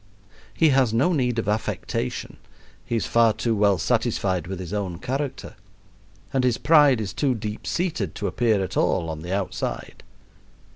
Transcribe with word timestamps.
He 0.55 0.69
has 0.69 0.91
no 0.95 1.13
need 1.13 1.37
of 1.37 1.47
affectation 1.47 2.37
he 2.83 2.95
is 2.95 3.05
far 3.05 3.33
too 3.33 3.55
well 3.55 3.77
satisfied 3.77 4.47
with 4.47 4.59
his 4.59 4.73
own 4.73 4.97
character; 4.97 5.53
and 6.33 6.43
his 6.43 6.57
pride 6.57 6.99
is 6.99 7.13
too 7.13 7.35
deep 7.35 7.67
seated 7.67 8.15
to 8.15 8.25
appear 8.25 8.63
at 8.63 8.75
all 8.75 9.11
on 9.11 9.21
the 9.21 9.31
outside. 9.31 10.01